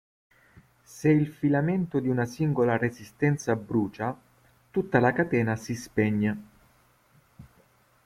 Se 0.83 1.09
il 1.11 1.27
filamento 1.27 1.99
di 1.99 2.09
una 2.09 2.25
singola 2.25 2.75
resistenza 2.75 3.55
brucia, 3.55 4.19
tutta 4.71 4.99
la 4.99 5.13
catena 5.13 5.55
si 5.55 5.75
spegne. 5.75 6.37